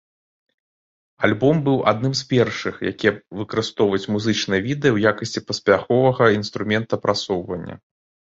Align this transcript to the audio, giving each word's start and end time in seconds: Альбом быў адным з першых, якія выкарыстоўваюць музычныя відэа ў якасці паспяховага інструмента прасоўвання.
Альбом 1.27 1.59
быў 1.67 1.75
адным 1.91 2.13
з 2.21 2.25
першых, 2.31 2.75
якія 2.93 3.11
выкарыстоўваюць 3.41 4.09
музычныя 4.15 4.61
відэа 4.69 4.91
ў 4.93 4.99
якасці 5.13 5.45
паспяховага 5.51 6.23
інструмента 6.39 6.95
прасоўвання. 7.05 7.75